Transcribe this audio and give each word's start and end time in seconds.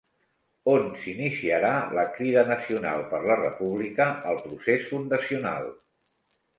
On 0.71 0.87
s'iniciarà 1.01 1.73
la 1.99 2.07
Crida 2.17 2.45
Nacional 2.49 3.05
per 3.13 3.23
la 3.29 3.39
República 3.45 4.11
el 4.35 4.45
procés 4.49 4.91
fundacional? 4.93 5.75